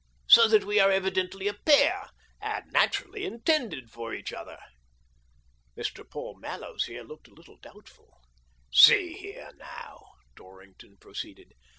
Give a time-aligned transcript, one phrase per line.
[0.25, 2.09] So we are evidently a pair,
[2.41, 4.57] and naturally intended for each other!"
[5.77, 6.03] Mr.
[6.09, 8.19] Paul Mallows here looked a little doubtful.
[8.71, 11.53] "See here, now," Dorrington proceeded.